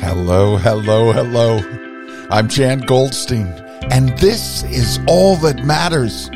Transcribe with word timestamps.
Hello, 0.00 0.56
hello, 0.58 1.10
hello. 1.10 1.58
I'm 2.30 2.48
Jan 2.48 2.80
Goldstein, 2.80 3.46
and 3.90 4.10
this 4.18 4.62
is 4.64 5.00
All 5.08 5.36
That 5.36 5.64
Matters, 5.64 6.28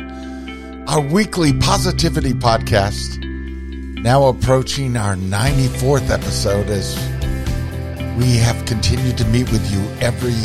our 0.87 0.99
weekly 0.99 1.53
positivity 1.53 2.33
podcast. 2.33 3.23
Now 4.01 4.25
approaching 4.25 4.97
our 4.97 5.15
94th 5.15 6.09
episode 6.09 6.69
as 6.69 6.95
we 8.17 8.37
have 8.37 8.65
continued 8.65 9.17
to 9.19 9.25
meet 9.25 9.51
with 9.51 9.71
you 9.71 9.79
every 10.01 10.35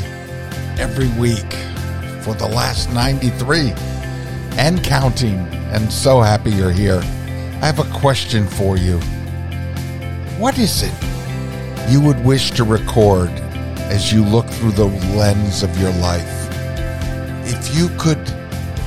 every 0.78 1.08
week 1.18 1.52
for 2.22 2.34
the 2.34 2.46
last 2.46 2.92
93 2.92 3.72
and 4.58 4.84
counting 4.84 5.38
and 5.72 5.90
so 5.90 6.20
happy 6.20 6.50
you're 6.50 6.70
here. 6.70 7.00
I 7.62 7.66
have 7.66 7.78
a 7.78 7.98
question 7.98 8.46
for 8.46 8.76
you. 8.76 9.00
What 10.38 10.58
is 10.58 10.82
it 10.82 11.15
you 11.88 12.00
would 12.00 12.24
wish 12.24 12.50
to 12.52 12.64
record 12.64 13.30
as 13.90 14.12
you 14.12 14.24
look 14.24 14.46
through 14.46 14.72
the 14.72 14.86
lens 15.16 15.62
of 15.62 15.78
your 15.78 15.92
life? 15.92 16.48
If 17.44 17.76
you 17.76 17.88
could 17.96 18.20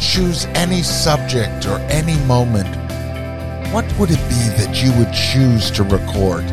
choose 0.01 0.45
any 0.47 0.81
subject 0.81 1.65
or 1.65 1.79
any 1.89 2.17
moment, 2.25 2.67
what 3.73 3.85
would 3.97 4.11
it 4.11 4.29
be 4.29 4.49
that 4.57 4.83
you 4.83 4.91
would 4.97 5.13
choose 5.13 5.71
to 5.71 5.83
record? 5.83 6.43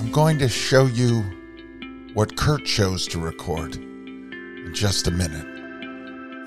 I'm 0.00 0.10
going 0.10 0.38
to 0.38 0.48
show 0.48 0.86
you 0.86 1.22
what 2.14 2.36
Kurt 2.36 2.64
chose 2.64 3.06
to 3.08 3.18
record 3.18 3.76
in 3.76 4.70
just 4.72 5.06
a 5.06 5.10
minute 5.10 5.46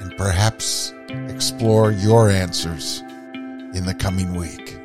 and 0.01 0.17
perhaps 0.17 0.93
explore 1.27 1.91
your 1.91 2.29
answers 2.29 3.01
in 3.73 3.85
the 3.85 3.93
coming 3.93 4.34
week. 4.34 4.79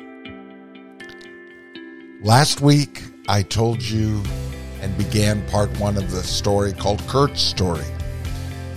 Last 2.21 2.59
week, 2.59 3.01
I 3.29 3.43
told 3.43 3.81
you 3.81 4.21
and 4.81 4.97
began 4.97 5.41
part 5.47 5.69
one 5.79 5.95
of 5.95 6.11
the 6.11 6.21
story 6.21 6.73
called 6.73 6.99
Kurt's 7.07 7.41
Story, 7.41 7.85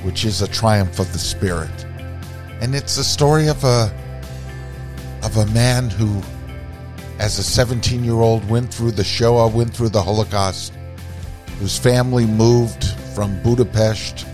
which 0.04 0.24
is 0.24 0.42
a 0.42 0.46
triumph 0.46 1.00
of 1.00 1.12
the 1.12 1.18
spirit. 1.18 1.84
And 2.60 2.72
it's 2.72 2.94
the 2.94 3.02
story 3.02 3.48
of 3.48 3.64
a 3.64 3.92
of 5.24 5.36
a 5.38 5.46
man 5.46 5.90
who, 5.90 6.22
as 7.18 7.40
a 7.40 7.42
17 7.42 8.04
year 8.04 8.14
old, 8.14 8.48
went 8.48 8.72
through 8.72 8.92
the 8.92 9.02
Shoah, 9.02 9.48
went 9.48 9.74
through 9.74 9.88
the 9.88 10.02
Holocaust, 10.02 10.72
whose 11.58 11.76
family 11.76 12.26
moved 12.26 12.84
from 13.12 13.42
Budapest, 13.42 14.24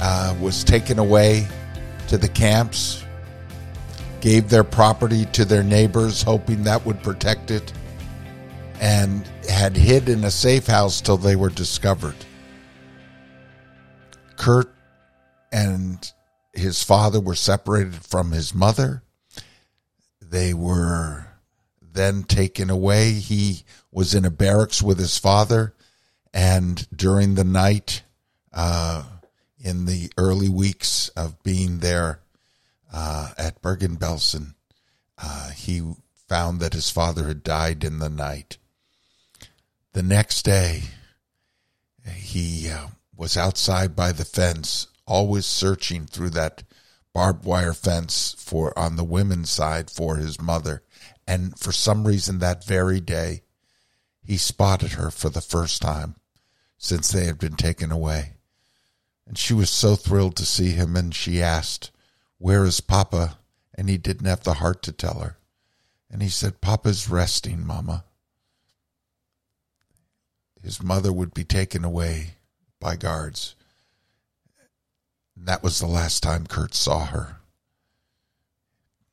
uh, 0.00 0.34
was 0.40 0.64
taken 0.64 0.98
away 0.98 1.46
to 2.08 2.18
the 2.18 2.28
camps, 2.28 3.04
gave 4.20 4.48
their 4.48 4.64
property 4.64 5.26
to 5.26 5.44
their 5.44 5.62
neighbors, 5.62 6.22
hoping 6.22 6.64
that 6.64 6.84
would 6.84 7.00
protect 7.00 7.52
it, 7.52 7.72
and 8.84 9.26
had 9.48 9.78
hid 9.78 10.10
in 10.10 10.24
a 10.24 10.30
safe 10.30 10.66
house 10.66 11.00
till 11.00 11.16
they 11.16 11.34
were 11.34 11.48
discovered. 11.48 12.14
Kurt 14.36 14.70
and 15.50 16.12
his 16.52 16.82
father 16.82 17.18
were 17.18 17.34
separated 17.34 17.94
from 17.94 18.32
his 18.32 18.54
mother. 18.54 19.02
They 20.20 20.52
were 20.52 21.28
then 21.80 22.24
taken 22.24 22.68
away. 22.68 23.12
He 23.12 23.64
was 23.90 24.14
in 24.14 24.26
a 24.26 24.30
barracks 24.30 24.82
with 24.82 24.98
his 24.98 25.16
father, 25.16 25.72
and 26.34 26.86
during 26.94 27.36
the 27.36 27.44
night, 27.44 28.02
uh, 28.52 29.04
in 29.58 29.86
the 29.86 30.12
early 30.18 30.50
weeks 30.50 31.08
of 31.16 31.42
being 31.42 31.78
there 31.78 32.20
uh, 32.92 33.30
at 33.38 33.62
Bergen-Belsen, 33.62 34.56
uh, 35.16 35.50
he 35.52 35.80
found 36.28 36.60
that 36.60 36.74
his 36.74 36.90
father 36.90 37.26
had 37.28 37.42
died 37.42 37.82
in 37.82 37.98
the 37.98 38.10
night. 38.10 38.58
The 39.94 40.02
next 40.02 40.42
day, 40.42 40.82
he 42.04 42.68
uh, 42.68 42.88
was 43.16 43.36
outside 43.36 43.94
by 43.94 44.10
the 44.10 44.24
fence, 44.24 44.88
always 45.06 45.46
searching 45.46 46.06
through 46.06 46.30
that 46.30 46.64
barbed 47.12 47.44
wire 47.44 47.72
fence 47.72 48.34
for 48.36 48.76
on 48.76 48.96
the 48.96 49.04
women's 49.04 49.50
side 49.50 49.88
for 49.88 50.16
his 50.16 50.40
mother. 50.40 50.82
And 51.28 51.56
for 51.56 51.70
some 51.70 52.08
reason, 52.08 52.40
that 52.40 52.64
very 52.64 52.98
day, 52.98 53.42
he 54.20 54.36
spotted 54.36 54.94
her 54.94 55.12
for 55.12 55.28
the 55.28 55.40
first 55.40 55.80
time 55.80 56.16
since 56.76 57.12
they 57.12 57.26
had 57.26 57.38
been 57.38 57.54
taken 57.54 57.92
away. 57.92 58.32
And 59.28 59.38
she 59.38 59.54
was 59.54 59.70
so 59.70 59.94
thrilled 59.94 60.34
to 60.38 60.44
see 60.44 60.70
him, 60.70 60.96
and 60.96 61.14
she 61.14 61.40
asked, 61.40 61.92
Where 62.38 62.64
is 62.64 62.80
Papa? 62.80 63.38
And 63.72 63.88
he 63.88 63.96
didn't 63.96 64.26
have 64.26 64.42
the 64.42 64.54
heart 64.54 64.82
to 64.82 64.92
tell 64.92 65.20
her. 65.20 65.38
And 66.10 66.20
he 66.20 66.28
said, 66.28 66.60
Papa's 66.60 67.08
resting, 67.08 67.64
Mama. 67.64 68.04
His 70.64 70.82
mother 70.82 71.12
would 71.12 71.34
be 71.34 71.44
taken 71.44 71.84
away 71.84 72.36
by 72.80 72.96
guards. 72.96 73.54
And 75.36 75.46
that 75.46 75.62
was 75.62 75.78
the 75.78 75.86
last 75.86 76.22
time 76.22 76.46
Kurt 76.46 76.74
saw 76.74 77.04
her. 77.04 77.36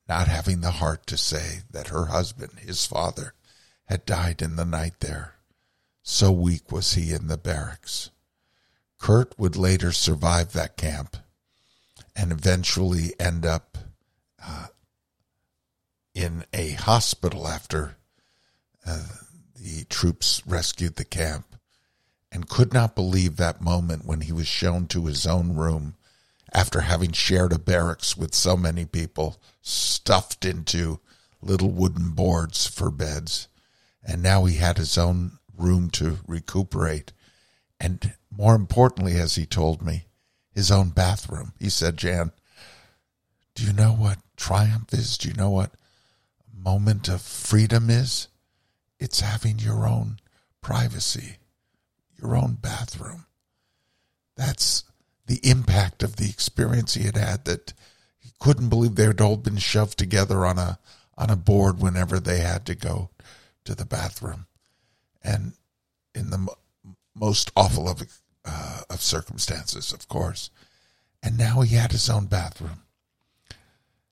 Not 0.07 0.29
having 0.29 0.61
the 0.61 0.71
heart 0.71 1.05
to 1.07 1.17
say 1.17 1.59
that 1.69 1.89
her 1.89 2.05
husband, 2.05 2.59
his 2.59 2.85
father, 2.85 3.33
had 3.85 4.05
died 4.05 4.41
in 4.41 4.55
the 4.55 4.63
night 4.63 5.01
there. 5.01 5.35
So 6.03 6.31
weak 6.31 6.71
was 6.71 6.93
he 6.93 7.11
in 7.11 7.27
the 7.27 7.37
barracks. 7.37 8.11
Kurt 8.97 9.37
would 9.37 9.57
later 9.57 9.91
survive 9.91 10.53
that 10.53 10.77
camp 10.77 11.17
and 12.15 12.31
eventually 12.31 13.13
end 13.19 13.45
up 13.45 13.77
uh, 14.41 14.67
in 16.13 16.45
a 16.53 16.71
hospital 16.71 17.45
after 17.45 17.97
uh, 18.85 19.07
the 19.61 19.83
troops 19.85 20.41
rescued 20.47 20.95
the 20.95 21.05
camp 21.05 21.55
and 22.31 22.49
could 22.49 22.73
not 22.73 22.95
believe 22.95 23.35
that 23.37 23.61
moment 23.61 24.05
when 24.05 24.21
he 24.21 24.31
was 24.31 24.47
shown 24.47 24.87
to 24.87 25.05
his 25.05 25.27
own 25.27 25.55
room 25.55 25.95
after 26.53 26.81
having 26.81 27.11
shared 27.11 27.53
a 27.53 27.59
barracks 27.59 28.17
with 28.17 28.33
so 28.33 28.57
many 28.57 28.85
people 28.85 29.39
stuffed 29.61 30.45
into 30.45 30.99
little 31.41 31.69
wooden 31.69 32.09
boards 32.09 32.65
for 32.65 32.89
beds. 32.89 33.47
And 34.03 34.23
now 34.23 34.45
he 34.45 34.55
had 34.55 34.77
his 34.77 34.97
own 34.97 35.37
room 35.55 35.89
to 35.91 36.19
recuperate. 36.27 37.13
And 37.79 38.13
more 38.35 38.55
importantly, 38.55 39.15
as 39.15 39.35
he 39.35 39.45
told 39.45 39.81
me, 39.81 40.05
his 40.53 40.71
own 40.71 40.89
bathroom. 40.89 41.53
He 41.59 41.69
said, 41.69 41.97
Jan, 41.97 42.31
do 43.53 43.63
you 43.63 43.73
know 43.73 43.93
what 43.93 44.17
triumph 44.35 44.93
is? 44.93 45.17
Do 45.17 45.29
you 45.29 45.35
know 45.35 45.51
what 45.51 45.75
moment 46.53 47.07
of 47.07 47.21
freedom 47.21 47.89
is? 47.89 48.27
It's 49.01 49.21
having 49.21 49.57
your 49.57 49.87
own 49.87 50.19
privacy, 50.61 51.37
your 52.21 52.37
own 52.37 52.53
bathroom. 52.53 53.25
That's 54.37 54.83
the 55.25 55.39
impact 55.43 56.03
of 56.03 56.17
the 56.17 56.29
experience 56.29 56.93
he 56.93 57.03
had 57.03 57.17
had 57.17 57.45
that 57.45 57.73
he 58.19 58.31
couldn't 58.39 58.69
believe 58.69 58.93
they 58.93 59.05
had 59.05 59.19
all 59.19 59.37
been 59.37 59.57
shoved 59.57 59.97
together 59.97 60.45
on 60.45 60.59
a 60.59 60.77
on 61.17 61.31
a 61.31 61.35
board 61.35 61.79
whenever 61.81 62.19
they 62.19 62.39
had 62.39 62.65
to 62.67 62.75
go 62.75 63.09
to 63.65 63.73
the 63.73 63.85
bathroom. 63.85 64.45
And 65.23 65.53
in 66.13 66.29
the 66.29 66.47
most 67.15 67.51
awful 67.55 67.89
of 67.89 68.03
uh, 68.45 68.81
of 68.87 69.01
circumstances, 69.01 69.91
of 69.91 70.07
course. 70.07 70.51
And 71.23 71.39
now 71.39 71.61
he 71.61 71.75
had 71.75 71.91
his 71.91 72.07
own 72.07 72.27
bathroom. 72.27 72.83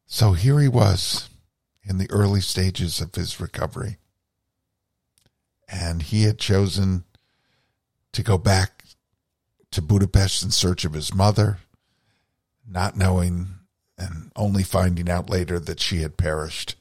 So 0.08 0.34
here 0.34 0.60
he 0.60 0.68
was 0.68 1.30
in 1.84 2.00
the 2.00 2.10
early 2.10 2.42
stages 2.42 3.00
of 3.02 3.14
his 3.14 3.40
recovery. 3.40 3.98
And 5.72 6.02
he 6.02 6.24
had 6.24 6.40
chosen 6.40 7.04
to 8.14 8.24
go 8.24 8.38
back 8.38 8.84
to 9.72 9.82
Budapest 9.82 10.44
in 10.44 10.52
search 10.52 10.84
of 10.84 10.94
his 10.94 11.14
mother, 11.14 11.60
not 12.68 12.98
knowing 12.98 13.48
and 13.98 14.32
only 14.36 14.64
finding 14.64 15.10
out 15.10 15.30
later 15.30 15.60
that 15.60 15.80
she 15.80 16.02
had 16.02 16.18
perished. 16.18 16.76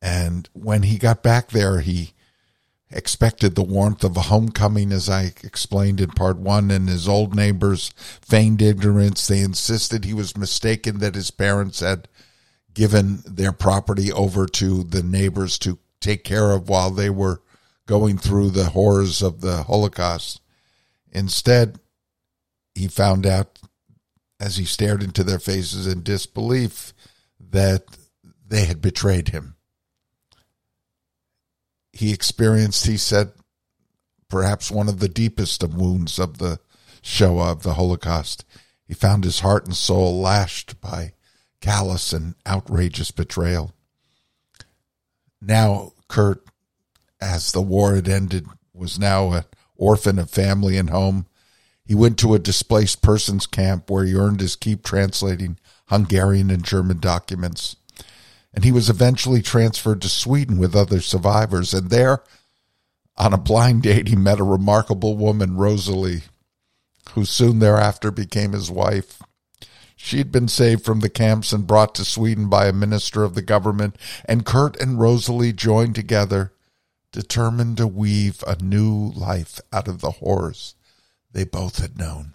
And 0.00 0.48
when 0.52 0.84
he 0.84 0.98
got 0.98 1.22
back 1.22 1.48
there, 1.48 1.80
he 1.80 2.12
expected 2.90 3.54
the 3.54 3.62
warmth 3.62 4.04
of 4.04 4.16
a 4.16 4.22
homecoming, 4.22 4.92
as 4.92 5.08
I 5.08 5.32
explained 5.42 6.00
in 6.00 6.10
part 6.10 6.38
one, 6.38 6.70
and 6.70 6.88
his 6.88 7.08
old 7.08 7.34
neighbors 7.34 7.92
feigned 7.96 8.62
ignorance. 8.62 9.26
They 9.26 9.40
insisted 9.40 10.04
he 10.04 10.14
was 10.14 10.36
mistaken 10.36 10.98
that 10.98 11.14
his 11.14 11.30
parents 11.30 11.80
had 11.80 12.08
given 12.72 13.22
their 13.26 13.52
property 13.52 14.12
over 14.12 14.46
to 14.46 14.84
the 14.84 15.02
neighbors 15.02 15.58
to 15.58 15.78
take 16.00 16.22
care 16.22 16.52
of 16.52 16.68
while 16.68 16.90
they 16.90 17.10
were 17.10 17.42
going 17.88 18.18
through 18.18 18.50
the 18.50 18.66
horrors 18.66 19.20
of 19.20 19.40
the 19.40 19.64
Holocaust. 19.64 20.40
Instead, 21.10 21.80
he 22.76 22.86
found 22.86 23.26
out 23.26 23.58
as 24.38 24.56
he 24.56 24.64
stared 24.64 25.02
into 25.02 25.24
their 25.24 25.40
faces 25.40 25.88
in 25.88 26.04
disbelief 26.04 26.94
that 27.40 27.98
they 28.46 28.66
had 28.66 28.80
betrayed 28.80 29.30
him 29.30 29.56
he 31.98 32.12
experienced, 32.12 32.86
he 32.86 32.96
said, 32.96 33.32
perhaps 34.28 34.70
one 34.70 34.88
of 34.88 35.00
the 35.00 35.08
deepest 35.08 35.64
of 35.64 35.74
wounds 35.74 36.20
of 36.20 36.38
the 36.38 36.60
Shoah, 37.02 37.50
of 37.50 37.64
the 37.64 37.74
Holocaust. 37.74 38.44
He 38.86 38.94
found 38.94 39.24
his 39.24 39.40
heart 39.40 39.64
and 39.64 39.76
soul 39.76 40.20
lashed 40.20 40.80
by 40.80 41.14
callous 41.60 42.12
and 42.12 42.36
outrageous 42.46 43.10
betrayal. 43.10 43.72
Now, 45.42 45.92
Kurt, 46.08 46.44
as 47.20 47.52
the 47.52 47.62
war 47.62 47.94
had 47.94 48.08
ended, 48.08 48.46
was 48.72 48.98
now 48.98 49.32
an 49.32 49.44
orphan 49.76 50.18
of 50.18 50.30
family 50.30 50.76
and 50.76 50.90
home. 50.90 51.26
He 51.84 51.94
went 51.94 52.18
to 52.18 52.34
a 52.34 52.38
displaced 52.38 53.02
persons 53.02 53.46
camp 53.46 53.90
where 53.90 54.04
he 54.04 54.14
earned 54.14 54.40
his 54.40 54.56
keep 54.56 54.82
translating 54.82 55.58
Hungarian 55.86 56.50
and 56.50 56.64
German 56.64 57.00
documents. 57.00 57.76
And 58.52 58.64
he 58.64 58.72
was 58.72 58.90
eventually 58.90 59.42
transferred 59.42 60.02
to 60.02 60.08
Sweden 60.08 60.58
with 60.58 60.76
other 60.76 61.00
survivors. 61.00 61.72
And 61.72 61.90
there, 61.90 62.22
on 63.16 63.32
a 63.32 63.38
blind 63.38 63.82
date, 63.82 64.08
he 64.08 64.16
met 64.16 64.40
a 64.40 64.44
remarkable 64.44 65.16
woman, 65.16 65.56
Rosalie, 65.56 66.22
who 67.12 67.24
soon 67.24 67.58
thereafter 67.58 68.10
became 68.10 68.52
his 68.52 68.70
wife. 68.70 69.22
She 69.96 70.18
had 70.18 70.30
been 70.30 70.46
saved 70.46 70.84
from 70.84 71.00
the 71.00 71.10
camps 71.10 71.52
and 71.52 71.66
brought 71.66 71.94
to 71.96 72.04
Sweden 72.04 72.48
by 72.48 72.66
a 72.66 72.72
minister 72.72 73.24
of 73.24 73.34
the 73.34 73.42
government, 73.42 73.96
and 74.24 74.46
Kurt 74.46 74.80
and 74.80 75.00
Rosalie 75.00 75.52
joined 75.52 75.96
together, 75.96 76.52
determined 77.12 77.76
to 77.78 77.86
weave 77.86 78.42
a 78.46 78.62
new 78.62 79.12
life 79.14 79.60
out 79.72 79.88
of 79.88 80.00
the 80.00 80.12
horrors 80.12 80.74
they 81.32 81.44
both 81.44 81.78
had 81.78 81.98
known. 81.98 82.34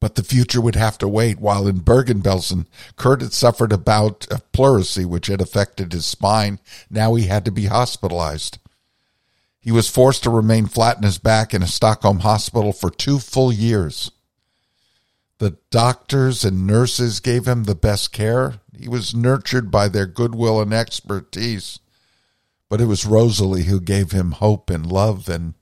But 0.00 0.16
the 0.16 0.22
future 0.22 0.60
would 0.60 0.76
have 0.76 0.98
to 0.98 1.08
wait. 1.08 1.40
While 1.40 1.66
in 1.66 1.78
Bergen-Belsen, 1.78 2.66
Kurt 2.96 3.22
had 3.22 3.32
suffered 3.32 3.72
a 3.72 3.78
bout 3.78 4.26
of 4.30 4.52
pleurisy 4.52 5.06
which 5.06 5.28
had 5.28 5.40
affected 5.40 5.92
his 5.92 6.04
spine. 6.04 6.58
Now 6.90 7.14
he 7.14 7.26
had 7.26 7.44
to 7.46 7.50
be 7.50 7.66
hospitalized. 7.66 8.58
He 9.58 9.72
was 9.72 9.88
forced 9.88 10.22
to 10.24 10.30
remain 10.30 10.66
flat 10.66 10.98
on 10.98 11.04
his 11.04 11.16
back 11.16 11.54
in 11.54 11.62
a 11.62 11.66
Stockholm 11.66 12.18
hospital 12.18 12.70
for 12.70 12.90
two 12.90 13.18
full 13.18 13.50
years. 13.50 14.10
The 15.38 15.56
doctors 15.70 16.44
and 16.44 16.66
nurses 16.66 17.20
gave 17.20 17.48
him 17.48 17.64
the 17.64 17.74
best 17.74 18.12
care. 18.12 18.60
He 18.78 18.88
was 18.88 19.14
nurtured 19.14 19.70
by 19.70 19.88
their 19.88 20.06
goodwill 20.06 20.60
and 20.60 20.74
expertise. 20.74 21.78
But 22.68 22.80
it 22.80 22.86
was 22.86 23.04
Rosalie 23.04 23.64
who 23.64 23.80
gave 23.80 24.12
him 24.12 24.32
hope 24.32 24.70
and 24.70 24.90
love, 24.90 25.28
and 25.28 25.54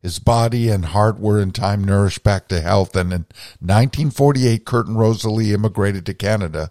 his 0.00 0.18
body 0.18 0.68
and 0.68 0.86
heart 0.86 1.18
were 1.18 1.40
in 1.40 1.50
time 1.50 1.82
nourished 1.82 2.22
back 2.22 2.48
to 2.48 2.60
health. 2.60 2.94
And 2.94 3.12
in 3.12 3.26
1948, 3.60 4.64
Kurt 4.64 4.86
and 4.86 4.98
Rosalie 4.98 5.52
immigrated 5.52 6.06
to 6.06 6.14
Canada 6.14 6.70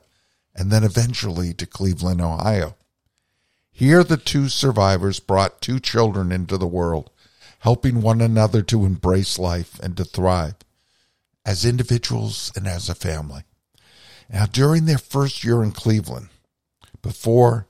and 0.55 0.71
then 0.71 0.83
eventually 0.83 1.53
to 1.53 1.65
Cleveland, 1.65 2.21
Ohio. 2.21 2.75
Here, 3.71 4.03
the 4.03 4.17
two 4.17 4.49
survivors 4.49 5.19
brought 5.19 5.61
two 5.61 5.79
children 5.79 6.31
into 6.31 6.57
the 6.57 6.65
world, 6.65 7.11
helping 7.59 8.01
one 8.01 8.21
another 8.21 8.63
to 8.63 8.85
embrace 8.85 9.37
life 9.37 9.79
and 9.79 9.95
to 9.97 10.03
thrive 10.03 10.55
as 11.45 11.63
individuals 11.63 12.51
and 12.55 12.67
as 12.67 12.89
a 12.89 12.95
family. 12.95 13.43
Now, 14.29 14.47
during 14.47 14.85
their 14.85 14.97
first 14.97 15.43
year 15.43 15.63
in 15.63 15.71
Cleveland, 15.71 16.29
before 17.01 17.67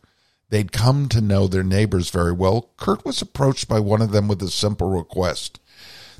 they'd 0.49 0.71
come 0.71 1.09
to 1.09 1.21
know 1.21 1.47
their 1.47 1.63
neighbors 1.63 2.09
very 2.09 2.31
well, 2.31 2.69
Kurt 2.77 3.05
was 3.05 3.21
approached 3.21 3.67
by 3.67 3.79
one 3.79 4.01
of 4.01 4.11
them 4.11 4.27
with 4.27 4.41
a 4.41 4.49
simple 4.49 4.89
request. 4.89 5.59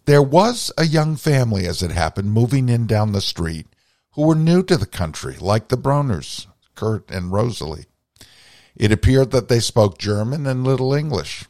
There 0.06 0.21
was 0.21 0.71
a 0.77 0.85
young 0.85 1.15
family, 1.15 1.68
as 1.68 1.83
it 1.83 1.91
happened, 1.91 2.31
moving 2.31 2.69
in 2.69 2.88
down 2.88 3.12
the 3.12 3.21
street 3.21 3.68
who 4.12 4.25
were 4.25 4.35
new 4.35 4.63
to 4.63 4.77
the 4.77 4.85
country, 4.85 5.35
like 5.39 5.68
the 5.68 5.77
Broners, 5.77 6.47
Kurt 6.75 7.12
and 7.12 7.31
Rosalie. 7.31 7.85
It 8.75 8.91
appeared 8.91 9.31
that 9.31 9.47
they 9.47 9.59
spoke 9.59 9.97
German 9.97 10.47
and 10.47 10.63
little 10.63 10.94
English. 10.94 11.45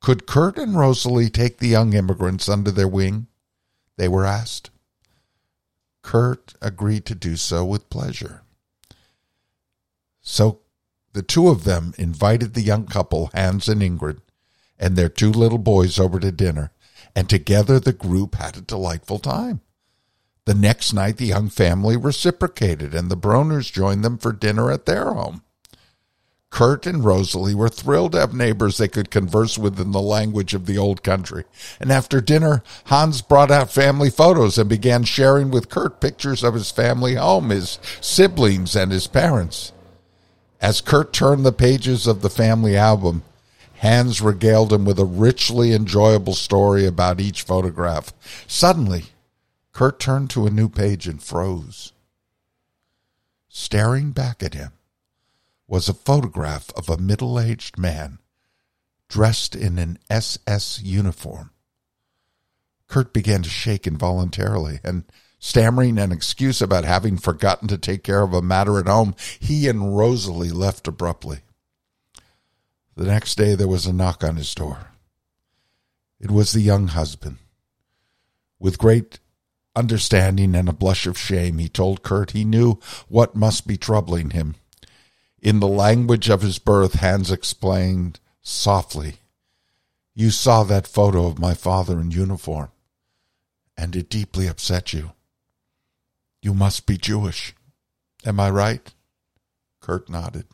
Could 0.00 0.26
Kurt 0.26 0.58
and 0.58 0.78
Rosalie 0.78 1.30
take 1.30 1.58
the 1.58 1.68
young 1.68 1.92
immigrants 1.92 2.48
under 2.48 2.70
their 2.70 2.88
wing? 2.88 3.26
They 3.96 4.08
were 4.08 4.24
asked. 4.24 4.70
Kurt 6.02 6.54
agreed 6.60 7.06
to 7.06 7.14
do 7.14 7.36
so 7.36 7.64
with 7.64 7.88
pleasure. 7.90 8.42
So 10.20 10.60
the 11.14 11.22
two 11.22 11.48
of 11.48 11.64
them 11.64 11.94
invited 11.96 12.54
the 12.54 12.60
young 12.60 12.86
couple, 12.86 13.30
Hans 13.34 13.68
and 13.68 13.80
Ingrid, 13.80 14.18
and 14.78 14.96
their 14.96 15.08
two 15.08 15.30
little 15.30 15.58
boys 15.58 15.98
over 15.98 16.20
to 16.20 16.32
dinner, 16.32 16.72
and 17.14 17.30
together 17.30 17.80
the 17.80 17.92
group 17.92 18.34
had 18.34 18.56
a 18.56 18.60
delightful 18.60 19.20
time. 19.20 19.60
The 20.44 20.54
next 20.54 20.92
night, 20.92 21.16
the 21.16 21.26
young 21.26 21.48
family 21.48 21.96
reciprocated, 21.96 22.94
and 22.94 23.10
the 23.10 23.16
Broners 23.16 23.72
joined 23.72 24.04
them 24.04 24.18
for 24.18 24.32
dinner 24.32 24.70
at 24.70 24.86
their 24.86 25.14
home. 25.14 25.42
Kurt 26.50 26.86
and 26.86 27.04
Rosalie 27.04 27.54
were 27.54 27.68
thrilled 27.68 28.12
to 28.12 28.20
have 28.20 28.34
neighbors 28.34 28.78
they 28.78 28.86
could 28.86 29.10
converse 29.10 29.58
with 29.58 29.80
in 29.80 29.90
the 29.90 30.00
language 30.00 30.54
of 30.54 30.66
the 30.66 30.78
old 30.78 31.02
country. 31.02 31.44
And 31.80 31.90
after 31.90 32.20
dinner, 32.20 32.62
Hans 32.86 33.22
brought 33.22 33.50
out 33.50 33.72
family 33.72 34.10
photos 34.10 34.56
and 34.56 34.68
began 34.68 35.02
sharing 35.04 35.50
with 35.50 35.68
Kurt 35.68 36.00
pictures 36.00 36.44
of 36.44 36.54
his 36.54 36.70
family 36.70 37.14
home, 37.14 37.50
his 37.50 37.80
siblings, 38.00 38.76
and 38.76 38.92
his 38.92 39.08
parents. 39.08 39.72
As 40.64 40.80
Kurt 40.80 41.12
turned 41.12 41.44
the 41.44 41.52
pages 41.52 42.06
of 42.06 42.22
the 42.22 42.30
family 42.30 42.74
album, 42.74 43.22
Hans 43.80 44.22
regaled 44.22 44.72
him 44.72 44.86
with 44.86 44.98
a 44.98 45.04
richly 45.04 45.74
enjoyable 45.74 46.32
story 46.32 46.86
about 46.86 47.20
each 47.20 47.42
photograph. 47.42 48.14
Suddenly, 48.46 49.04
Kurt 49.72 50.00
turned 50.00 50.30
to 50.30 50.46
a 50.46 50.50
new 50.50 50.70
page 50.70 51.06
and 51.06 51.22
froze. 51.22 51.92
Staring 53.50 54.12
back 54.12 54.42
at 54.42 54.54
him 54.54 54.72
was 55.68 55.86
a 55.86 55.92
photograph 55.92 56.70
of 56.74 56.88
a 56.88 56.96
middle 56.96 57.38
aged 57.38 57.76
man 57.76 58.16
dressed 59.10 59.54
in 59.54 59.78
an 59.78 59.98
SS 60.08 60.80
uniform. 60.80 61.50
Kurt 62.88 63.12
began 63.12 63.42
to 63.42 63.50
shake 63.50 63.86
involuntarily, 63.86 64.80
and 64.82 65.04
stammering 65.44 65.98
an 65.98 66.10
excuse 66.10 66.62
about 66.62 66.84
having 66.84 67.18
forgotten 67.18 67.68
to 67.68 67.76
take 67.76 68.02
care 68.02 68.22
of 68.22 68.32
a 68.32 68.40
matter 68.40 68.78
at 68.78 68.86
home, 68.86 69.14
he 69.38 69.68
and 69.68 69.94
Rosalie 69.94 70.50
left 70.50 70.88
abruptly. 70.88 71.40
The 72.96 73.04
next 73.04 73.34
day 73.34 73.54
there 73.54 73.68
was 73.68 73.84
a 73.84 73.92
knock 73.92 74.24
on 74.24 74.36
his 74.36 74.54
door. 74.54 74.92
It 76.18 76.30
was 76.30 76.52
the 76.52 76.62
young 76.62 76.88
husband. 76.88 77.36
With 78.58 78.78
great 78.78 79.18
understanding 79.76 80.54
and 80.54 80.66
a 80.66 80.72
blush 80.72 81.06
of 81.06 81.18
shame, 81.18 81.58
he 81.58 81.68
told 81.68 82.02
Kurt 82.02 82.30
he 82.30 82.46
knew 82.46 82.80
what 83.08 83.36
must 83.36 83.66
be 83.66 83.76
troubling 83.76 84.30
him. 84.30 84.54
In 85.42 85.60
the 85.60 85.68
language 85.68 86.30
of 86.30 86.40
his 86.40 86.58
birth, 86.58 86.94
Hans 86.94 87.30
explained 87.30 88.18
softly, 88.40 89.16
You 90.14 90.30
saw 90.30 90.64
that 90.64 90.86
photo 90.86 91.26
of 91.26 91.38
my 91.38 91.52
father 91.52 92.00
in 92.00 92.12
uniform, 92.12 92.70
and 93.76 93.94
it 93.94 94.08
deeply 94.08 94.46
upset 94.46 94.94
you. 94.94 95.10
You 96.44 96.52
must 96.52 96.84
be 96.84 96.98
Jewish. 96.98 97.54
Am 98.26 98.38
I 98.38 98.50
right? 98.50 98.92
Kurt 99.80 100.10
nodded. 100.10 100.44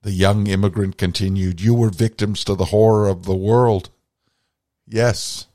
The 0.00 0.12
young 0.12 0.46
immigrant 0.46 0.96
continued, 0.96 1.60
You 1.60 1.74
were 1.74 1.90
victims 1.90 2.44
to 2.44 2.54
the 2.54 2.64
horror 2.66 3.06
of 3.06 3.24
the 3.24 3.34
world. 3.36 3.90
Yes, 4.86 5.48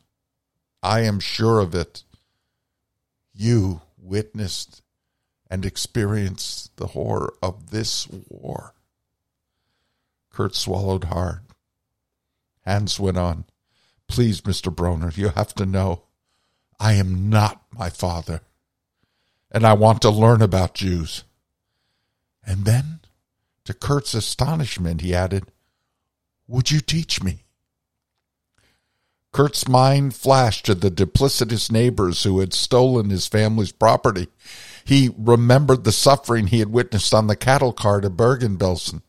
I 0.84 1.00
am 1.02 1.20
sure 1.20 1.60
of 1.60 1.74
it. 1.74 2.04
You 3.34 3.82
witnessed 3.98 4.84
and 5.50 5.66
experienced 5.66 6.78
the 6.78 6.88
horror 6.88 7.34
of 7.42 7.72
this 7.72 8.08
war. 8.28 8.76
Kurt 10.32 10.54
swallowed 10.54 11.06
hard. 11.06 11.42
Hans 12.64 13.00
went 13.00 13.18
on, 13.18 13.46
Please, 14.08 14.42
Mr. 14.42 14.72
Broner, 14.72 15.18
you 15.18 15.30
have 15.30 15.56
to 15.56 15.66
know 15.66 16.04
I 16.80 16.94
am 16.94 17.32
not 17.32 17.64
my 17.72 17.90
father, 17.90 18.42
and 19.52 19.66
I 19.66 19.74
want 19.74 20.02
to 20.04 20.10
learn 20.10 20.42
about 20.42 20.76
Jews. 20.76 21.24
And 22.46 22.66
then, 22.66 23.00
to 23.66 23.74
Kurt's 23.74 24.14
astonishment, 24.14 25.02
he 25.02 25.14
added, 25.14 25.52
Would 26.48 26.72
you 26.72 26.80
teach 26.80 27.22
me? 27.24 27.44
Kurt's 29.32 29.68
mind 29.68 30.16
flashed 30.16 30.66
to 30.66 30.76
the 30.76 30.90
duplicitous 30.90 31.72
neighbors 31.72 32.24
who 32.24 32.40
had 32.40 32.54
stolen 32.54 33.12
his 33.12 33.28
family's 33.28 33.72
property 33.72 34.28
he 34.90 35.14
remembered 35.20 35.84
the 35.84 35.92
suffering 35.92 36.48
he 36.48 36.58
had 36.58 36.72
witnessed 36.72 37.14
on 37.14 37.28
the 37.28 37.36
cattle 37.36 37.72
cart 37.72 38.06
at 38.06 38.18
Bergen-Belsen. 38.18 39.04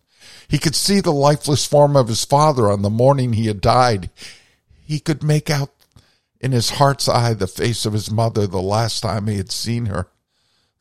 He 0.46 0.58
could 0.58 0.74
see 0.74 1.00
the 1.00 1.10
lifeless 1.10 1.64
form 1.64 1.96
of 1.96 2.08
his 2.08 2.22
father 2.22 2.70
on 2.70 2.82
the 2.82 2.90
morning 2.90 3.32
he 3.32 3.46
had 3.46 3.62
died. 3.62 4.10
He 4.84 5.00
could 5.00 5.22
make 5.22 5.48
out 5.48 5.70
in 6.38 6.52
his 6.52 6.72
heart's 6.72 7.08
eye 7.08 7.32
the 7.32 7.46
face 7.46 7.86
of 7.86 7.94
his 7.94 8.10
mother 8.10 8.46
the 8.46 8.60
last 8.60 9.00
time 9.00 9.26
he 9.26 9.38
had 9.38 9.50
seen 9.50 9.86
her 9.86 10.08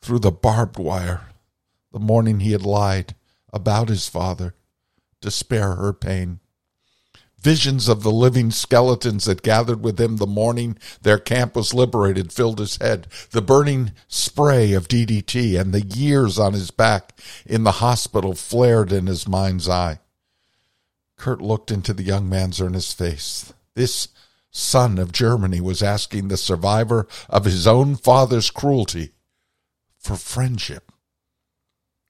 through 0.00 0.20
the 0.20 0.32
barbed 0.32 0.78
wire, 0.78 1.28
the 1.92 1.98
morning 1.98 2.40
he 2.40 2.52
had 2.52 2.62
lied 2.62 3.14
about 3.52 3.88
his 3.88 4.08
father 4.08 4.54
to 5.20 5.30
spare 5.30 5.74
her 5.74 5.92
pain. 5.92 6.40
Visions 7.40 7.88
of 7.88 8.02
the 8.02 8.12
living 8.12 8.50
skeletons 8.50 9.24
that 9.24 9.42
gathered 9.42 9.82
with 9.82 9.98
him 9.98 10.18
the 10.18 10.26
morning 10.26 10.76
their 11.00 11.18
camp 11.18 11.56
was 11.56 11.72
liberated 11.72 12.32
filled 12.32 12.58
his 12.58 12.76
head. 12.76 13.06
The 13.30 13.40
burning 13.40 13.92
spray 14.08 14.74
of 14.74 14.88
DDT 14.88 15.58
and 15.58 15.72
the 15.72 15.80
years 15.80 16.38
on 16.38 16.52
his 16.52 16.70
back 16.70 17.18
in 17.46 17.64
the 17.64 17.72
hospital 17.72 18.34
flared 18.34 18.92
in 18.92 19.06
his 19.06 19.26
mind's 19.26 19.68
eye. 19.70 20.00
Kurt 21.16 21.40
looked 21.40 21.70
into 21.70 21.94
the 21.94 22.02
young 22.02 22.28
man's 22.28 22.60
earnest 22.60 22.96
face. 22.96 23.54
This 23.74 24.08
son 24.50 24.98
of 24.98 25.12
Germany 25.12 25.62
was 25.62 25.82
asking 25.82 26.28
the 26.28 26.36
survivor 26.36 27.06
of 27.30 27.46
his 27.46 27.66
own 27.66 27.96
father's 27.96 28.50
cruelty 28.50 29.12
for 30.00 30.16
friendship. 30.16 30.90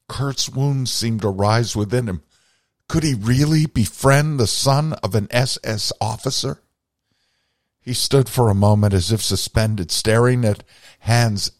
Kurt's 0.08 0.48
wounds 0.48 0.90
seemed 0.90 1.22
to 1.22 1.28
rise 1.28 1.76
within 1.76 2.08
him 2.08 2.22
Could 2.88 3.02
he 3.02 3.14
really 3.14 3.66
befriend 3.66 4.40
the 4.40 4.46
son 4.46 4.94
of 5.04 5.14
an 5.14 5.28
SS 5.30 5.92
officer? 6.00 6.62
He 7.80 7.92
stood 7.92 8.28
for 8.28 8.48
a 8.48 8.54
moment 8.54 8.94
as 8.94 9.10
if 9.10 9.22
suspended, 9.22 9.90
staring 9.90 10.44
at 10.44 10.64
Hans' 11.00 11.52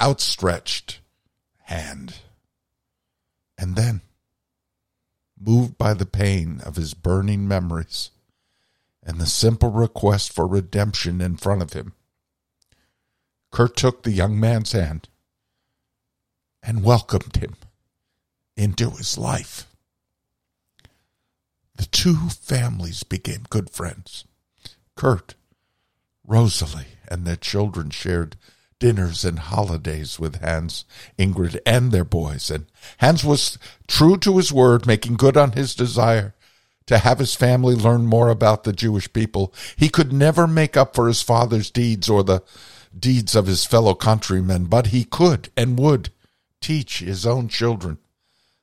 outstretched 0.00 1.00
hand. 1.64 2.16
And 3.58 3.76
then, 3.76 4.02
moved 5.38 5.76
by 5.76 5.94
the 5.94 6.06
pain 6.06 6.60
of 6.64 6.76
his 6.76 6.94
burning 6.94 7.48
memories 7.48 8.10
and 9.02 9.18
the 9.18 9.26
simple 9.26 9.70
request 9.70 10.32
for 10.32 10.46
redemption 10.46 11.20
in 11.20 11.36
front 11.36 11.62
of 11.62 11.72
him, 11.72 11.94
Kurt 13.50 13.76
took 13.76 14.02
the 14.02 14.10
young 14.10 14.38
man's 14.38 14.72
hand 14.72 15.08
and 16.66 16.82
welcomed 16.82 17.36
him 17.36 17.54
into 18.56 18.90
his 18.90 19.16
life. 19.16 19.66
The 21.76 21.86
two 21.86 22.28
families 22.28 23.02
became 23.02 23.44
good 23.48 23.70
friends. 23.70 24.24
Kurt, 24.96 25.34
Rosalie, 26.26 26.86
and 27.08 27.24
their 27.24 27.36
children 27.36 27.90
shared 27.90 28.36
dinners 28.78 29.24
and 29.24 29.38
holidays 29.38 30.18
with 30.18 30.40
Hans, 30.40 30.84
Ingrid, 31.18 31.58
and 31.64 31.92
their 31.92 32.04
boys. 32.04 32.50
And 32.50 32.66
Hans 32.98 33.24
was 33.24 33.58
true 33.86 34.16
to 34.18 34.36
his 34.36 34.52
word, 34.52 34.86
making 34.86 35.16
good 35.16 35.36
on 35.36 35.52
his 35.52 35.74
desire 35.74 36.34
to 36.86 36.98
have 36.98 37.18
his 37.18 37.34
family 37.34 37.74
learn 37.74 38.06
more 38.06 38.28
about 38.28 38.64
the 38.64 38.72
Jewish 38.72 39.12
people. 39.12 39.52
He 39.76 39.88
could 39.88 40.12
never 40.12 40.46
make 40.46 40.76
up 40.76 40.94
for 40.94 41.08
his 41.08 41.22
father's 41.22 41.70
deeds 41.70 42.08
or 42.08 42.22
the 42.22 42.42
deeds 42.98 43.34
of 43.34 43.46
his 43.46 43.64
fellow 43.64 43.94
countrymen, 43.94 44.64
but 44.64 44.88
he 44.88 45.04
could 45.04 45.50
and 45.56 45.78
would 45.78 46.10
teach 46.66 46.98
his 46.98 47.24
own 47.24 47.46
children 47.46 47.96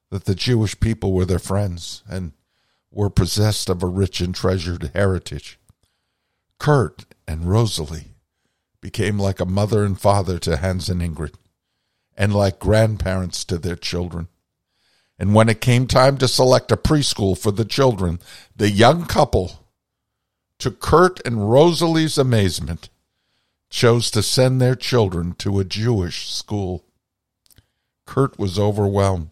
that 0.10 0.26
the 0.26 0.36
Jewish 0.36 0.78
people 0.82 1.14
were 1.14 1.24
their 1.24 1.40
friends 1.40 2.04
and 2.10 2.34
were 2.92 3.10
possessed 3.10 3.70
of 3.70 3.82
a 3.82 3.88
rich 3.88 4.20
and 4.20 4.36
treasured 4.36 4.92
heritage. 4.94 5.58
Kurt 6.60 7.06
and 7.26 7.46
Rosalie 7.46 8.16
became 8.82 9.18
like 9.18 9.40
a 9.40 9.46
mother 9.46 9.86
and 9.86 9.98
father 9.98 10.38
to 10.40 10.58
Hans 10.58 10.90
and 10.90 11.02
Ingrid, 11.02 11.36
and 12.18 12.34
like 12.34 12.60
grandparents 12.60 13.46
to 13.46 13.58
their 13.58 13.78
children. 13.78 14.28
And 15.18 15.34
when 15.34 15.48
it 15.48 15.62
came 15.62 15.88
time 15.88 16.18
to 16.18 16.28
select 16.28 16.74
a 16.74 16.78
preschool 16.78 17.38
for 17.38 17.52
the 17.52 17.64
children, 17.64 18.20
the 18.54 18.70
young 18.70 19.06
couple, 19.06 19.66
to 20.60 20.72
Kurt 20.72 21.26
and 21.26 21.50
Rosalie's 21.50 22.18
amazement, 22.18 22.90
chose 23.70 24.12
to 24.12 24.22
send 24.22 24.60
their 24.60 24.76
children 24.76 25.36
to 25.36 25.62
a 25.62 25.64
Jewish 25.64 26.30
school. 26.30 26.84
Kurt 28.06 28.38
was 28.38 28.60
overwhelmed. 28.60 29.32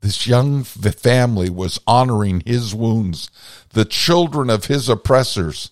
This 0.00 0.26
young 0.26 0.64
family 0.64 1.48
was 1.48 1.80
honoring 1.86 2.42
his 2.44 2.74
wounds. 2.74 3.30
The 3.70 3.84
children 3.84 4.50
of 4.50 4.66
his 4.66 4.88
oppressors 4.88 5.70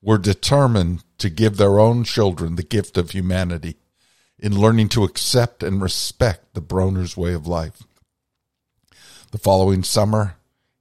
were 0.00 0.18
determined 0.18 1.02
to 1.18 1.30
give 1.30 1.56
their 1.56 1.78
own 1.78 2.04
children 2.04 2.56
the 2.56 2.62
gift 2.62 2.96
of 2.96 3.10
humanity 3.10 3.76
in 4.38 4.58
learning 4.58 4.88
to 4.90 5.04
accept 5.04 5.62
and 5.62 5.80
respect 5.80 6.54
the 6.54 6.60
Bronner's 6.60 7.16
way 7.16 7.32
of 7.32 7.46
life. 7.46 7.82
The 9.30 9.38
following 9.38 9.82
summer, 9.82 10.36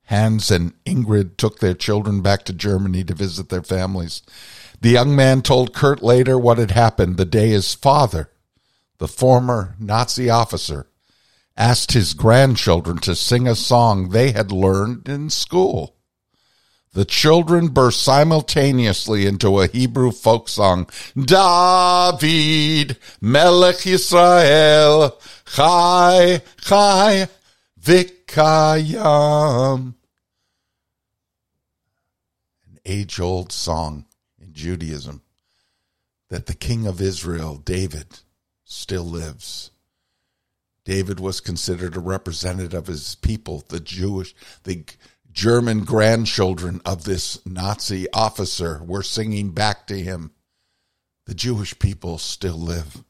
Hans 0.06 0.52
and 0.52 0.74
Ingrid 0.84 1.38
took 1.38 1.60
their 1.60 1.74
children 1.74 2.22
back 2.22 2.44
to 2.46 2.54
Germany 2.54 3.04
to 3.06 3.14
visit 3.14 3.50
their 3.50 3.64
families. 3.64 4.24
The 4.82 4.90
young 4.90 5.16
man 5.16 5.42
told 5.42 5.74
Kurt 5.74 6.04
later 6.04 6.38
what 6.38 6.58
had 6.58 6.72
happened 6.72 7.18
the 7.18 7.26
day 7.26 7.50
his 7.50 7.74
father, 7.74 8.30
the 9.02 9.08
former 9.08 9.76
Nazi 9.80 10.30
officer, 10.30 10.86
asked 11.58 11.94
his 11.94 12.14
grandchildren 12.14 13.00
to 13.00 13.16
sing 13.16 13.48
a 13.48 13.56
song 13.56 14.10
they 14.10 14.32
had 14.32 14.52
learned 14.52 15.10
in 15.10 15.28
school. 15.32 15.96
The 16.94 17.04
children 17.04 17.70
burst 17.70 18.04
simultaneously 18.04 19.26
into 19.26 19.60
a 19.60 19.66
Hebrew 19.66 20.12
folk 20.12 20.48
song. 20.48 20.88
David, 21.16 23.00
Melech 23.20 23.78
Yisrael, 23.78 25.20
Chai, 25.48 26.44
Chai, 26.62 27.28
Vikayam. 27.82 28.94
An 32.68 32.80
age 32.86 33.20
old 33.20 33.52
song 33.52 34.06
in 34.40 34.54
Judaism 34.54 35.24
that 36.30 36.46
the 36.46 36.54
king 36.54 36.86
of 36.86 37.02
Israel, 37.02 37.58
David, 37.58 38.20
still 38.72 39.04
lives. 39.04 39.72
David 40.86 41.20
was 41.20 41.42
considered 41.42 41.96
a 41.96 42.00
representative 42.00 42.74
of 42.74 42.88
his 42.88 43.16
people, 43.16 43.64
the 43.68 43.80
Jewish, 43.80 44.34
the 44.64 44.86
German 45.32 45.84
grandchildren 45.84 46.82
of 46.86 47.04
this 47.04 47.46
Nazi 47.46 48.08
officer 48.12 48.82
were 48.84 49.04
singing 49.04 49.52
back 49.52 49.88
to 49.88 50.00
him. 50.00 50.32
The 51.26 51.36
Jewish 51.36 51.78
people 51.80 52.18
still 52.18 52.58
live. 52.58 53.04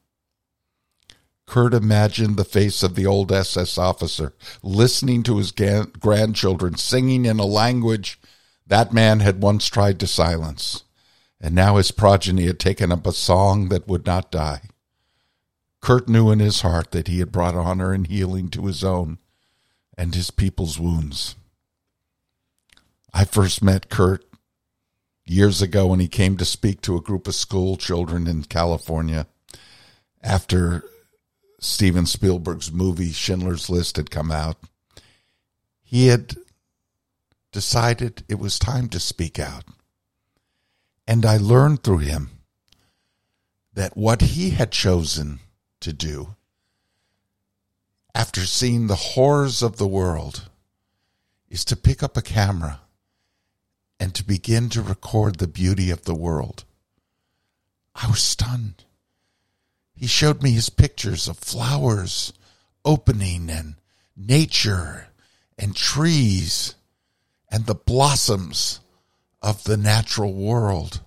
Kurt 1.46 1.74
imagined 1.74 2.36
the 2.36 2.44
face 2.44 2.82
of 2.82 2.94
the 2.94 3.06
old 3.06 3.32
SS 3.32 3.78
officer 3.78 4.34
listening 4.62 5.22
to 5.24 5.38
his 5.38 5.52
grandchildren 5.52 6.76
singing 6.76 7.24
in 7.24 7.38
a 7.38 7.44
language 7.44 8.20
that 8.66 8.92
man 8.92 9.20
had 9.20 9.42
once 9.42 9.66
tried 9.66 9.98
to 10.00 10.06
silence, 10.06 10.84
and 11.40 11.54
now 11.54 11.76
his 11.76 11.90
progeny 11.90 12.46
had 12.46 12.60
taken 12.60 12.92
up 12.92 13.06
a 13.06 13.12
song 13.12 13.68
that 13.70 13.88
would 13.88 14.06
not 14.06 14.30
die. 14.30 14.62
Kurt 15.82 16.08
knew 16.08 16.30
in 16.30 16.38
his 16.38 16.60
heart 16.60 16.92
that 16.92 17.08
he 17.08 17.18
had 17.18 17.32
brought 17.32 17.56
honor 17.56 17.92
and 17.92 18.06
healing 18.06 18.48
to 18.50 18.66
his 18.66 18.84
own 18.84 19.18
and 19.98 20.14
his 20.14 20.30
people's 20.30 20.78
wounds. 20.78 21.34
I 23.12 23.24
first 23.24 23.62
met 23.62 23.90
Kurt 23.90 24.24
years 25.26 25.60
ago 25.60 25.88
when 25.88 25.98
he 25.98 26.08
came 26.08 26.36
to 26.36 26.44
speak 26.44 26.80
to 26.82 26.96
a 26.96 27.02
group 27.02 27.26
of 27.26 27.34
school 27.34 27.76
children 27.76 28.28
in 28.28 28.44
California 28.44 29.26
after 30.22 30.84
Steven 31.60 32.06
Spielberg's 32.06 32.72
movie 32.72 33.12
Schindler's 33.12 33.68
List 33.68 33.96
had 33.96 34.10
come 34.10 34.30
out. 34.30 34.58
He 35.82 36.06
had 36.06 36.36
decided 37.50 38.24
it 38.28 38.38
was 38.38 38.58
time 38.58 38.88
to 38.90 39.00
speak 39.00 39.38
out. 39.38 39.64
And 41.08 41.26
I 41.26 41.38
learned 41.38 41.82
through 41.82 41.98
him 41.98 42.30
that 43.74 43.96
what 43.96 44.20
he 44.20 44.50
had 44.50 44.70
chosen 44.70 45.40
to 45.82 45.92
do 45.92 46.34
after 48.14 48.44
seeing 48.44 48.86
the 48.86 48.96
horrors 48.96 49.62
of 49.62 49.76
the 49.76 49.86
world 49.86 50.48
is 51.48 51.64
to 51.66 51.76
pick 51.76 52.02
up 52.02 52.16
a 52.16 52.22
camera 52.22 52.80
and 53.98 54.14
to 54.14 54.24
begin 54.24 54.68
to 54.68 54.82
record 54.82 55.36
the 55.36 55.46
beauty 55.46 55.90
of 55.90 56.04
the 56.04 56.14
world. 56.14 56.64
I 57.94 58.08
was 58.08 58.20
stunned. 58.20 58.84
He 59.94 60.06
showed 60.06 60.42
me 60.42 60.52
his 60.52 60.70
pictures 60.70 61.28
of 61.28 61.38
flowers 61.38 62.32
opening 62.84 63.48
and 63.48 63.76
nature 64.16 65.08
and 65.58 65.76
trees 65.76 66.74
and 67.50 67.66
the 67.66 67.74
blossoms 67.74 68.80
of 69.40 69.64
the 69.64 69.76
natural 69.76 70.32
world. 70.32 71.00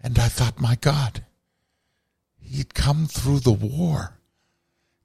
And 0.00 0.18
I 0.18 0.28
thought, 0.28 0.60
my 0.60 0.76
God, 0.76 1.25
he'd 2.46 2.74
come 2.74 3.06
through 3.06 3.40
the 3.40 3.52
war, 3.52 4.18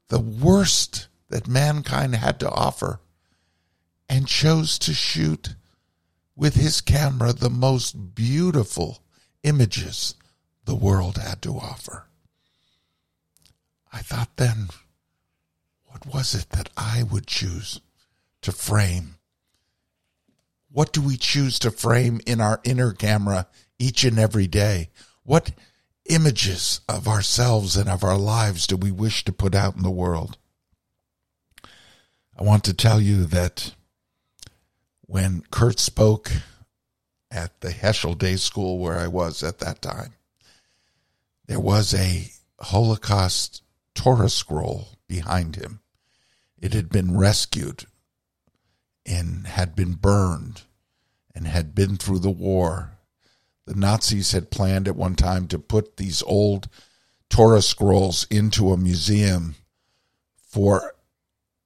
the 0.07 0.19
worst 0.19 1.07
that 1.29 1.47
mankind 1.47 2.15
had 2.15 2.39
to 2.39 2.49
offer, 2.49 2.99
and 4.07 4.27
chose 4.27 4.77
to 4.79 4.93
shoot 4.93 5.55
with 6.35 6.55
his 6.55 6.81
camera 6.81 7.33
the 7.33 7.49
most 7.49 8.15
beautiful 8.15 9.03
images 9.43 10.15
the 10.65 10.75
world 10.75 11.17
had 11.17 11.41
to 11.41 11.53
offer. 11.53 12.05
I 13.91 13.99
thought 13.99 14.37
then, 14.37 14.69
what 15.85 16.05
was 16.05 16.33
it 16.33 16.49
that 16.51 16.69
I 16.77 17.03
would 17.03 17.27
choose 17.27 17.81
to 18.41 18.51
frame? 18.51 19.15
What 20.71 20.93
do 20.93 21.01
we 21.01 21.17
choose 21.17 21.59
to 21.59 21.71
frame 21.71 22.21
in 22.25 22.39
our 22.39 22.61
inner 22.63 22.93
camera 22.93 23.47
each 23.77 24.03
and 24.03 24.17
every 24.17 24.47
day? 24.47 24.89
What 25.23 25.51
images 26.05 26.81
of 26.89 27.07
ourselves 27.07 27.77
and 27.77 27.89
of 27.89 28.03
our 28.03 28.17
lives 28.17 28.67
do 28.67 28.75
we 28.75 28.91
wish 28.91 29.23
to 29.25 29.31
put 29.31 29.55
out 29.55 29.75
in 29.75 29.83
the 29.83 29.91
world? 29.91 30.37
I 32.37 32.43
want 32.43 32.63
to 32.65 32.73
tell 32.73 32.99
you 32.99 33.25
that 33.25 33.75
when 35.01 35.43
Kurt 35.51 35.79
spoke 35.79 36.31
at 37.29 37.61
the 37.61 37.69
Heschel 37.69 38.17
Day 38.17 38.35
School 38.35 38.79
where 38.79 38.97
I 38.97 39.07
was 39.07 39.43
at 39.43 39.59
that 39.59 39.81
time, 39.81 40.13
there 41.47 41.59
was 41.59 41.93
a 41.93 42.31
Holocaust 42.59 43.61
Torah 43.93 44.29
scroll 44.29 44.89
behind 45.07 45.55
him. 45.55 45.81
It 46.57 46.73
had 46.73 46.89
been 46.89 47.17
rescued 47.17 47.85
and 49.05 49.47
had 49.47 49.75
been 49.75 49.93
burned 49.93 50.61
and 51.35 51.47
had 51.47 51.75
been 51.75 51.97
through 51.97 52.19
the 52.19 52.31
war. 52.31 52.91
The 53.71 53.79
Nazis 53.79 54.33
had 54.33 54.51
planned 54.51 54.89
at 54.89 54.97
one 54.97 55.15
time 55.15 55.47
to 55.47 55.57
put 55.57 55.95
these 55.95 56.21
old 56.23 56.67
Torah 57.29 57.61
scrolls 57.61 58.27
into 58.29 58.73
a 58.73 58.77
museum 58.77 59.55
for 60.35 60.93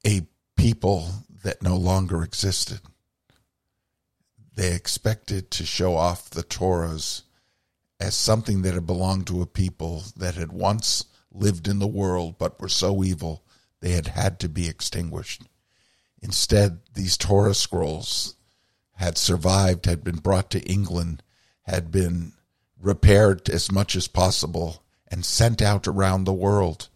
a 0.05 0.27
people 0.55 1.25
that 1.43 1.63
no 1.63 1.75
longer 1.75 2.21
existed. 2.21 2.81
they 4.53 4.75
expected 4.75 5.50
to 5.50 5.65
show 5.65 5.95
off 5.95 6.29
the 6.29 6.43
Torahs 6.43 7.24
as 8.00 8.13
something 8.13 8.62
that 8.62 8.75
had 8.75 8.85
belonged 8.85 9.25
to 9.25 9.41
a 9.41 9.47
people 9.47 10.03
that 10.15 10.35
had 10.35 10.51
once 10.51 11.05
lived 11.31 11.67
in 11.67 11.79
the 11.79 11.88
world 11.88 12.38
but 12.38 12.62
were 12.62 12.69
so 12.69 13.03
evil 13.03 13.43
they 13.79 13.93
had 13.93 14.09
had 14.09 14.39
to 14.41 14.47
be 14.47 14.67
extinguished. 14.67 15.41
Instead, 16.21 16.81
these 16.93 17.17
Torah 17.17 17.55
scrolls 17.55 18.35
had 18.97 19.17
survived, 19.17 19.88
had 19.88 20.03
been 20.03 20.17
brought 20.17 20.51
to 20.51 20.62
England, 20.69 21.24
had 21.65 21.91
been 21.91 22.34
repaired 22.79 23.50
as 23.50 23.72
much 23.72 23.95
as 23.95 24.07
possible, 24.07 24.84
and 25.07 25.25
sent 25.25 25.62
out 25.62 25.88
around 25.88 26.24
the 26.24 26.34
world. 26.34 26.89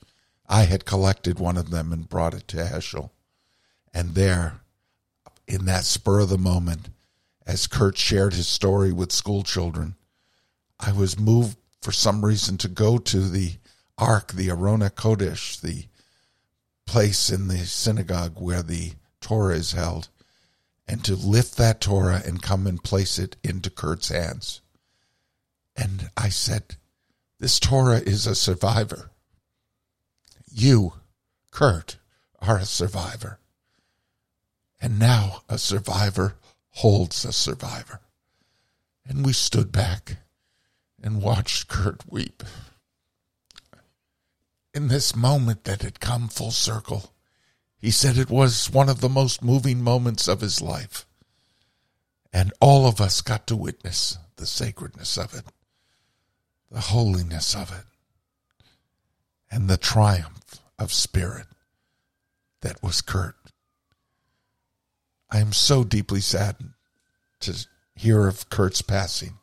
I 0.48 0.64
had 0.64 0.86
collected 0.86 1.40
one 1.40 1.58
of 1.58 1.70
them 1.70 1.94
and 1.94 2.10
brought 2.10 2.34
it 2.34 2.48
to 2.50 2.58
Heschel. 2.58 3.12
And 3.94 4.16
there, 4.16 4.62
in 5.48 5.66
that 5.66 5.86
spur 5.86 6.20
of 6.20 6.30
the 6.30 6.38
moment, 6.38 6.90
as 7.46 7.68
Kurt 7.68 7.98
shared 7.98 8.34
his 8.34 8.48
story 8.48 8.92
with 8.92 9.12
school 9.12 9.44
children, 9.44 9.96
I 10.80 10.92
was 10.92 11.20
moved 11.20 11.58
for 11.82 11.92
some 11.92 12.24
reason 12.24 12.58
to 12.60 12.68
go 12.68 12.98
to 12.98 13.22
the 13.22 13.54
Ark, 13.98 14.34
the 14.34 14.50
Aron 14.50 14.82
HaKodesh, 14.82 15.62
the 15.62 15.86
place 16.86 17.30
in 17.30 17.48
the 17.48 17.60
synagogue 17.60 18.40
where 18.40 18.64
the 18.64 18.94
Torah 19.22 19.56
is 19.56 19.74
held, 19.74 20.10
and 20.90 21.06
to 21.06 21.16
lift 21.16 21.56
that 21.58 21.80
Torah 21.80 22.24
and 22.26 22.42
come 22.42 22.66
and 22.66 22.84
place 22.84 23.20
it 23.20 23.36
into 23.44 23.70
Kurt's 23.70 24.10
hands. 24.10 24.62
And 25.78 26.10
I 26.18 26.30
said, 26.30 26.78
This 27.40 27.60
Torah 27.60 28.00
is 28.00 28.26
a 28.26 28.34
survivor. 28.34 29.12
You, 30.52 30.94
Kurt, 31.52 31.98
are 32.42 32.58
a 32.58 32.66
survivor. 32.66 33.38
And 34.82 34.98
now 34.98 35.44
a 35.48 35.60
survivor 35.60 36.38
holds 36.72 37.24
a 37.24 37.34
survivor. 37.34 38.02
And 39.06 39.24
we 39.24 39.34
stood 39.34 39.72
back 39.72 40.18
and 41.04 41.22
watched 41.22 41.68
Kurt 41.68 42.02
weep. 42.12 42.42
In 44.74 44.88
this 44.88 45.16
moment 45.16 45.66
that 45.66 45.84
had 45.84 46.00
come 46.00 46.30
full 46.30 46.52
circle, 46.52 47.14
he 47.80 47.92
said 47.92 48.18
it 48.18 48.30
was 48.30 48.70
one 48.70 48.90
of 48.90 49.00
the 49.00 49.10
most 49.10 49.42
moving 49.42 49.82
moments 49.82 50.28
of 50.28 50.42
his 50.42 50.62
life. 50.62 51.06
And 52.32 52.54
all 52.60 52.86
of 52.86 53.02
us 53.02 53.22
got 53.22 53.48
to 53.48 53.56
witness 53.56 54.18
the 54.36 54.46
sacredness 54.46 55.18
of 55.18 55.34
it, 55.34 55.46
the 56.70 56.82
holiness 56.82 57.56
of 57.56 57.72
it, 57.72 57.86
and 59.50 59.68
the 59.68 59.78
triumph 59.78 60.60
of 60.78 60.94
spirit 60.94 61.48
that 62.62 62.84
was 62.84 63.02
Kurt. 63.02 63.36
I 65.32 65.40
am 65.40 65.54
so 65.54 65.84
deeply 65.84 66.22
saddened 66.22 66.74
to 67.40 67.66
hear 67.96 68.28
of 68.28 68.50
Kurt's 68.50 68.82
passing 68.82 69.38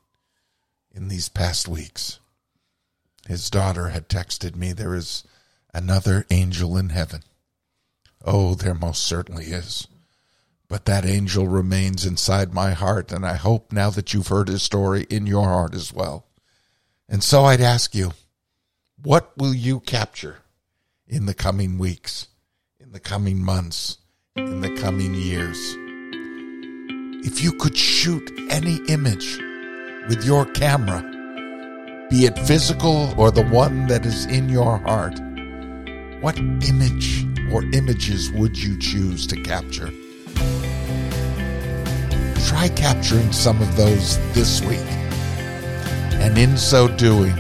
in 0.93 1.09
these 1.09 1.29
past 1.29 1.69
weeks. 1.69 2.21
His 3.27 3.51
daughter 3.51 3.89
had 3.89 4.09
texted 4.09 4.55
me, 4.55 4.73
There 4.73 4.95
is 4.95 5.25
another 5.73 6.27
angel 6.31 6.77
in 6.77 6.91
heaven. 6.91 7.23
Oh, 8.27 8.57
there 8.57 8.75
most 8.75 9.05
certainly 9.05 9.45
is. 9.47 9.87
But 10.69 10.85
that 10.87 11.07
angel 11.07 11.47
remains 11.47 12.05
inside 12.05 12.53
my 12.53 12.73
heart, 12.73 13.13
and 13.13 13.25
I 13.25 13.35
hope 13.35 13.71
now 13.71 13.89
that 13.91 14.13
you've 14.13 14.27
heard 14.27 14.49
his 14.49 14.65
story 14.65 15.07
in 15.09 15.27
your 15.27 15.45
heart 15.45 15.75
as 15.75 15.93
well. 15.93 16.27
And 17.09 17.23
so 17.23 17.45
I'd 17.45 17.61
ask 17.61 17.95
you, 17.95 18.13
what 19.01 19.31
will 19.37 19.55
you 19.55 19.79
capture 19.79 20.39
in 21.07 21.27
the 21.27 21.35
coming 21.35 21.79
weeks, 21.79 22.27
in 22.81 22.91
the 22.91 22.99
coming 22.99 23.45
months, 23.45 23.99
in 24.35 24.61
the 24.61 24.75
coming 24.75 25.15
years? 25.15 25.57
If 27.25 27.45
you 27.45 27.53
could 27.53 27.77
shoot 27.77 28.29
any 28.51 28.81
image 28.89 29.39
with 30.09 30.25
your 30.25 30.47
camera, 30.47 31.01
be 32.11 32.27
it 32.27 32.37
physical 32.41 33.15
or 33.17 33.31
the 33.31 33.47
one 33.47 33.87
that 33.87 34.05
is 34.05 34.27
in 34.27 34.49
your 34.49 34.79
heart, 34.79 35.21
what 36.27 36.41
image 36.69 37.25
or 37.53 37.63
images 37.73 38.33
would 38.33 38.59
you 38.59 38.77
choose 38.81 39.29
to 39.29 39.41
capture? 39.43 39.93
Try 42.49 42.69
capturing 42.75 43.31
some 43.31 43.63
of 43.63 43.77
those 43.77 44.19
this 44.35 44.61
week. 44.63 44.91
And 46.19 46.37
in 46.37 46.57
so 46.57 46.89
doing, 46.89 47.37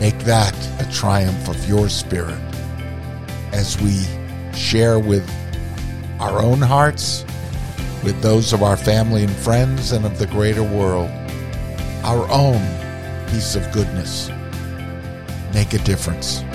make 0.00 0.18
that 0.20 0.56
a 0.80 0.90
triumph 0.90 1.46
of 1.46 1.68
your 1.68 1.90
spirit 1.90 2.40
as 3.52 3.78
we 3.82 4.02
share 4.56 4.98
with 4.98 5.28
our 6.20 6.40
own 6.40 6.62
hearts, 6.62 7.22
with 8.02 8.18
those 8.22 8.54
of 8.54 8.62
our 8.62 8.78
family 8.78 9.24
and 9.24 9.36
friends, 9.36 9.92
and 9.92 10.06
of 10.06 10.18
the 10.18 10.26
greater 10.28 10.62
world, 10.62 11.10
our 12.02 12.26
own 12.30 12.62
piece 13.28 13.56
of 13.56 13.70
goodness. 13.72 14.30
Make 15.52 15.74
a 15.74 15.78
difference. 15.84 16.47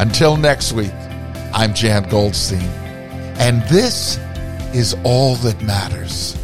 Until 0.00 0.38
next 0.38 0.72
week, 0.72 0.94
I'm 1.52 1.74
Jan 1.74 2.08
Goldstein, 2.08 2.70
and 3.38 3.60
this 3.64 4.16
is 4.72 4.96
all 5.04 5.34
that 5.34 5.60
matters. 5.60 6.39